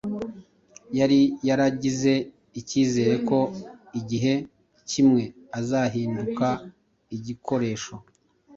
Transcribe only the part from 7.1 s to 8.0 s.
igikoresho